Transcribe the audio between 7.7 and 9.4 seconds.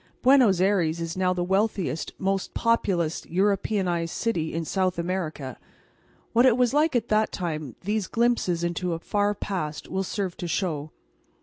these glimpses into a far